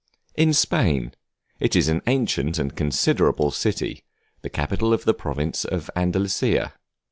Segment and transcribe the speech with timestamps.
[0.33, 1.13] In Spain;
[1.59, 4.03] it is an ancient and considerable city,
[4.41, 6.73] the capital of the province of Andalusia.